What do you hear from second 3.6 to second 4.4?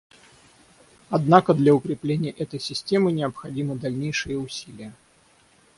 дальнейшие